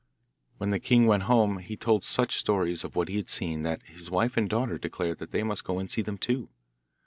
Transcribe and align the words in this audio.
When 0.57 0.71
the 0.71 0.79
king 0.79 1.05
went 1.05 1.21
home 1.29 1.59
he 1.59 1.77
told 1.77 2.03
such 2.03 2.37
stories 2.37 2.83
of 2.83 2.95
what 2.95 3.07
he 3.07 3.17
had 3.17 3.29
seen 3.29 3.61
that 3.61 3.83
his 3.83 4.09
wife 4.09 4.35
and 4.35 4.49
daughter 4.49 4.79
declared 4.79 5.19
that 5.19 5.29
they 5.29 5.43
must 5.43 5.63
go 5.63 5.77
and 5.77 5.91
see 5.91 6.01
them 6.01 6.17
too. 6.17 6.49